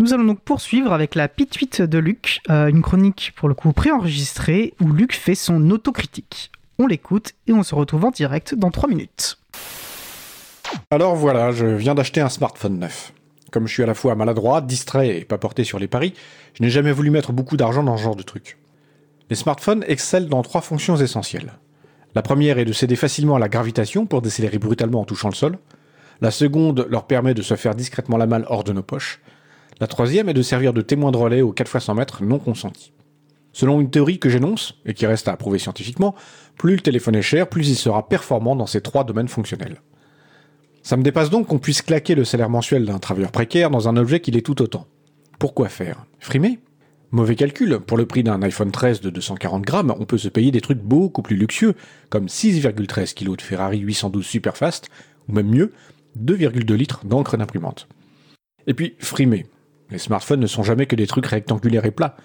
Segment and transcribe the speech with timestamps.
[0.00, 3.72] Nous allons donc poursuivre avec la pituite de Luc, euh, une chronique pour le coup
[3.72, 6.52] préenregistrée où Luc fait son autocritique.
[6.78, 9.38] On l'écoute et on se retrouve en direct dans 3 minutes.
[10.92, 13.12] Alors voilà, je viens d'acheter un smartphone neuf.
[13.50, 16.14] Comme je suis à la fois maladroit, distrait et pas porté sur les paris,
[16.54, 18.56] je n'ai jamais voulu mettre beaucoup d'argent dans ce genre de truc.
[19.30, 21.54] Les smartphones excellent dans trois fonctions essentielles.
[22.14, 25.34] La première est de céder facilement à la gravitation pour décélérer brutalement en touchant le
[25.34, 25.58] sol.
[26.20, 29.20] La seconde leur permet de se faire discrètement la malle hors de nos poches.
[29.80, 32.38] La troisième est de servir de témoin de relais aux 4 x 100 mètres non
[32.38, 32.92] consentis.
[33.52, 36.14] Selon une théorie que j'énonce, et qui reste à prouver scientifiquement,
[36.56, 39.80] plus le téléphone est cher, plus il sera performant dans ces trois domaines fonctionnels.
[40.82, 43.96] Ça me dépasse donc qu'on puisse claquer le salaire mensuel d'un travailleur précaire dans un
[43.96, 44.86] objet qui l'est tout autant.
[45.38, 46.06] Pourquoi faire?
[46.18, 46.58] Frimer?
[47.10, 50.50] Mauvais calcul, pour le prix d'un iPhone 13 de 240 grammes, on peut se payer
[50.50, 51.74] des trucs beaucoup plus luxueux,
[52.10, 54.88] comme 6,13 kg de Ferrari 812 Superfast,
[55.28, 55.72] ou même mieux,
[56.18, 57.88] 2,2 litres d'encre d'imprimante.
[58.66, 59.46] Et puis, frimer.
[59.90, 62.16] Les smartphones ne sont jamais que des trucs rectangulaires et plats.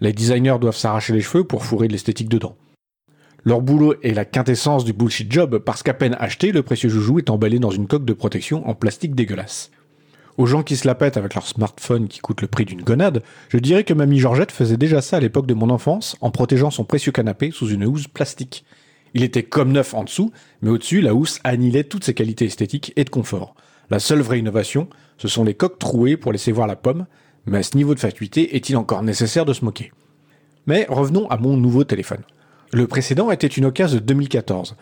[0.00, 2.56] Les designers doivent s'arracher les cheveux pour fourrer de l'esthétique dedans.
[3.44, 7.18] Leur boulot est la quintessence du bullshit job parce qu'à peine acheté, le précieux joujou
[7.18, 9.70] est emballé dans une coque de protection en plastique dégueulasse.
[10.38, 13.22] Aux gens qui se la pètent avec leur smartphone qui coûte le prix d'une gonade,
[13.48, 16.70] je dirais que mamie Georgette faisait déjà ça à l'époque de mon enfance en protégeant
[16.70, 18.64] son précieux canapé sous une housse plastique.
[19.14, 20.32] Il était comme neuf en dessous,
[20.62, 23.54] mais au-dessus, la housse annihilait toutes ses qualités esthétiques et de confort.
[23.92, 27.04] La seule vraie innovation, ce sont les coques trouées pour laisser voir la pomme,
[27.44, 29.92] mais à ce niveau de fatuité, est-il encore nécessaire de se moquer?
[30.66, 32.22] Mais revenons à mon nouveau téléphone.
[32.72, 34.76] Le précédent était une occasion de 2014.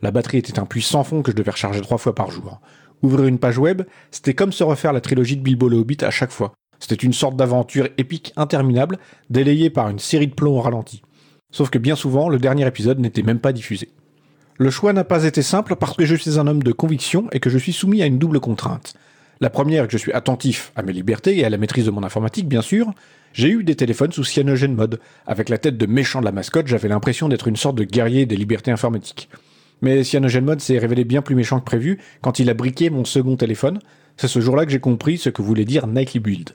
[0.00, 2.58] La batterie était un puits fond que je devais recharger trois fois par jour.
[3.02, 6.10] Ouvrir une page web, c'était comme se refaire la trilogie de Bilbo le Hobbit à
[6.10, 6.54] chaque fois.
[6.78, 8.96] C'était une sorte d'aventure épique interminable,
[9.28, 11.02] délayée par une série de plombs au ralenti.
[11.50, 13.90] Sauf que bien souvent, le dernier épisode n'était même pas diffusé.
[14.56, 17.40] Le choix n'a pas été simple parce que je suis un homme de conviction et
[17.40, 18.94] que je suis soumis à une double contrainte.
[19.40, 22.04] La première, que je suis attentif à mes libertés et à la maîtrise de mon
[22.04, 22.92] informatique, bien sûr,
[23.32, 25.00] j'ai eu des téléphones sous cyanogène mode.
[25.26, 28.26] Avec la tête de méchant de la mascotte, j'avais l'impression d'être une sorte de guerrier
[28.26, 29.28] des libertés informatiques.
[29.82, 33.04] Mais Cyanogen Mode s'est révélé bien plus méchant que prévu quand il a briqué mon
[33.04, 33.80] second téléphone.
[34.16, 36.50] C'est ce jour-là que j'ai compris ce que voulait dire Nightly Build.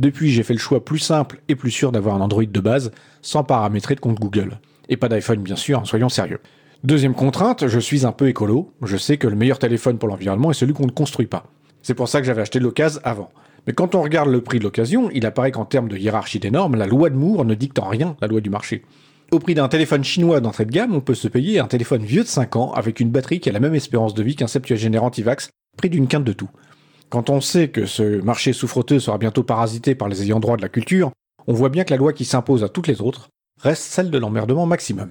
[0.00, 2.90] Depuis, j'ai fait le choix plus simple et plus sûr d'avoir un Android de base,
[3.22, 4.58] sans paramétrer de compte Google.
[4.88, 6.40] Et pas d'iPhone, bien sûr, hein, soyons sérieux.
[6.84, 8.70] Deuxième contrainte, je suis un peu écolo.
[8.82, 11.46] Je sais que le meilleur téléphone pour l'environnement est celui qu'on ne construit pas.
[11.80, 13.30] C'est pour ça que j'avais acheté l'occasion avant.
[13.66, 16.50] Mais quand on regarde le prix de l'occasion, il apparaît qu'en termes de hiérarchie des
[16.50, 18.82] normes, la loi de Moore ne dicte en rien la loi du marché.
[19.32, 22.22] Au prix d'un téléphone chinois d'entrée de gamme, on peut se payer un téléphone vieux
[22.22, 25.04] de 5 ans avec une batterie qui a la même espérance de vie qu'un septuagénaire
[25.04, 26.50] anti-vax, prix d'une quinte de tout.
[27.08, 30.62] Quand on sait que ce marché souffreteux sera bientôt parasité par les ayants droit de
[30.62, 31.12] la culture,
[31.46, 34.18] on voit bien que la loi qui s'impose à toutes les autres reste celle de
[34.18, 35.08] l'emmerdement maximum.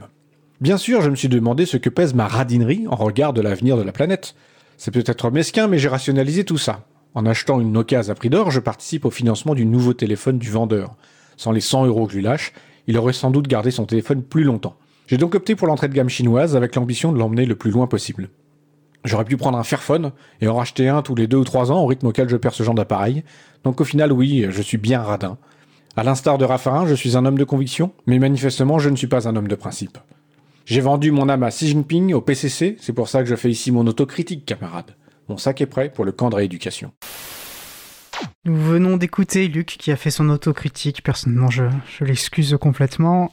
[0.64, 3.76] Bien sûr, je me suis demandé ce que pèse ma radinerie en regard de l'avenir
[3.76, 4.34] de la planète.
[4.78, 6.86] C'est peut-être mesquin, mais j'ai rationalisé tout ça.
[7.16, 10.50] En achetant une occasion à prix d'or, je participe au financement du nouveau téléphone du
[10.50, 10.96] vendeur.
[11.36, 12.54] Sans les 100 euros que je lui lâche,
[12.88, 14.78] il aurait sans doute gardé son téléphone plus longtemps.
[15.08, 17.88] J'ai donc opté pour l'entrée de gamme chinoise avec l'ambition de l'emmener le plus loin
[17.88, 18.30] possible.
[19.04, 21.84] J'aurais pu prendre un Fairphone et en racheter un tous les deux ou trois ans
[21.84, 23.26] au rythme auquel je perds ce genre d'appareil.
[23.66, 25.38] Donc au final, oui, je suis bien radin.
[25.98, 29.08] À l'instar de Raffarin, je suis un homme de conviction, mais manifestement, je ne suis
[29.08, 29.98] pas un homme de principe.
[30.66, 33.50] J'ai vendu mon âme à Xi Jinping au PCC, c'est pour ça que je fais
[33.50, 34.96] ici mon autocritique, camarade.
[35.28, 36.94] Mon sac est prêt pour le camp de rééducation.
[38.46, 41.04] Nous venons d'écouter Luc qui a fait son autocritique.
[41.04, 41.64] Personnellement, je,
[42.02, 43.32] l'excuse complètement.